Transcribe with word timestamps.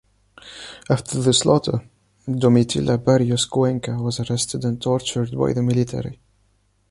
After 0.89 1.19
the 1.21 1.31
slaughter. 1.31 1.87
Domitila 2.27 2.97
Barrios 3.05 3.45
Cuenca 3.45 4.01
was 4.01 4.19
arrested 4.19 4.65
and 4.65 4.81
tortured 4.81 5.37
by 5.37 5.53
the 5.53 5.61
military. 5.61 6.19